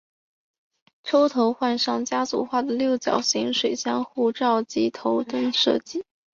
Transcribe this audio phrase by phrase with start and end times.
[1.03, 6.03] 车头换上家族化的六角形水箱护罩及头灯设计。